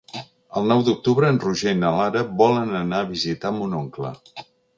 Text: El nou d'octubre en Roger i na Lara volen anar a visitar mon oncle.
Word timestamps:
El 0.61 0.69
nou 0.69 0.79
d'octubre 0.87 1.29
en 1.33 1.37
Roger 1.43 1.73
i 1.75 1.79
na 1.83 1.91
Lara 1.99 2.25
volen 2.41 2.75
anar 2.81 3.03
a 3.03 3.09
visitar 3.13 3.53
mon 3.61 3.79
oncle. 3.83 4.17